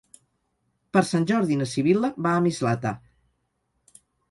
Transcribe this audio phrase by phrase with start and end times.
[0.97, 2.97] Per Sant Jordi na Sibil·la va a Mislata.